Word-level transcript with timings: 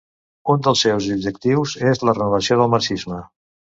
Un 0.53 0.63
dels 0.67 0.79
seus 0.85 1.09
objectius 1.15 1.75
és 1.91 2.03
la 2.09 2.17
renovació 2.19 2.59
del 2.63 2.73
marxisme. 2.77 3.21